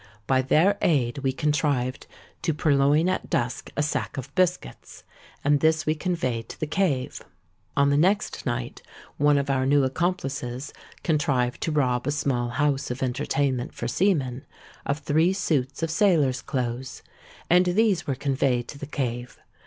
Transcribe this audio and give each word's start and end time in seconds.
By 0.25 0.41
their 0.41 0.79
aid 0.81 1.19
we 1.19 1.31
contrived 1.31 2.07
to 2.41 2.55
purloin 2.55 3.07
at 3.07 3.29
dusk 3.29 3.69
a 3.77 3.83
sack 3.83 4.17
of 4.17 4.33
biscuits; 4.33 5.03
and 5.43 5.59
this 5.59 5.85
we 5.85 5.93
conveyed 5.93 6.49
to 6.49 6.59
the 6.59 6.65
cave. 6.65 7.21
On 7.77 7.91
the 7.91 7.97
next 7.97 8.43
night 8.43 8.81
one 9.17 9.37
of 9.37 9.51
our 9.51 9.63
new 9.63 9.83
accomplices 9.83 10.73
contrived 11.03 11.61
to 11.61 11.71
rob 11.71 12.07
a 12.07 12.11
small 12.11 12.49
house 12.49 12.89
of 12.89 13.03
entertainment 13.03 13.75
for 13.75 13.87
seamen, 13.87 14.43
of 14.87 14.97
three 14.97 15.33
suits 15.33 15.83
of 15.83 15.91
sailors' 15.91 16.41
clothes; 16.41 17.03
and 17.47 17.65
these 17.67 18.07
were 18.07 18.15
conveyed 18.15 18.67
to 18.69 18.79
the 18.79 18.87
cave. 18.87 19.37